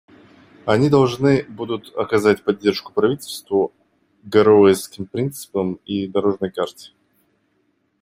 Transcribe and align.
Они 0.65 0.89
должны 0.89 1.43
будут 1.43 1.95
оказать 1.95 2.43
поддержку 2.43 2.91
правительству, 2.91 3.71
«Гароуэсским 4.23 5.05
принципам» 5.05 5.75
и 5.85 6.07
«дорожной 6.07 6.49
карте». 6.49 6.93